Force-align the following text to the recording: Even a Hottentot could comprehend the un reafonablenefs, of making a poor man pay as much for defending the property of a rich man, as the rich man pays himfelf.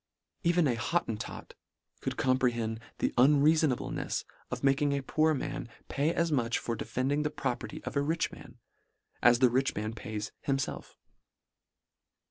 Even 0.41 0.67
a 0.67 0.73
Hottentot 0.73 1.53
could 1.99 2.17
comprehend 2.17 2.79
the 2.97 3.13
un 3.19 3.39
reafonablenefs, 3.43 4.23
of 4.49 4.63
making 4.63 4.93
a 4.93 5.03
poor 5.03 5.35
man 5.35 5.69
pay 5.89 6.11
as 6.11 6.31
much 6.31 6.57
for 6.57 6.75
defending 6.75 7.21
the 7.21 7.29
property 7.29 7.83
of 7.83 7.95
a 7.95 8.01
rich 8.01 8.31
man, 8.31 8.57
as 9.21 9.37
the 9.37 9.49
rich 9.51 9.75
man 9.75 9.93
pays 9.93 10.31
himfelf. 10.47 10.95